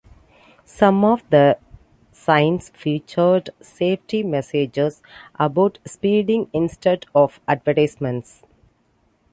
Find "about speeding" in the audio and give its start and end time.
5.35-6.49